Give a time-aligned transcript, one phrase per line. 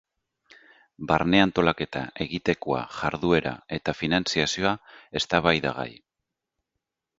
[1.11, 4.75] Barne antolaketa, egitekoa, jarduera eta finantzazioa
[5.23, 5.89] eztabaidagai.